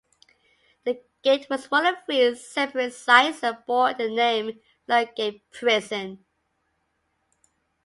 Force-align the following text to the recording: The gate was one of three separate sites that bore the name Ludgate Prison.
The 0.83 0.99
gate 1.21 1.45
was 1.47 1.69
one 1.69 1.85
of 1.85 1.93
three 2.07 2.33
separate 2.33 2.91
sites 2.95 3.41
that 3.41 3.67
bore 3.67 3.93
the 3.93 4.09
name 4.09 4.59
Ludgate 4.87 5.51
Prison. 5.51 6.25